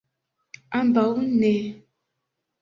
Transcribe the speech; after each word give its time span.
Ambaŭ 0.79 1.03
ne. 1.27 1.53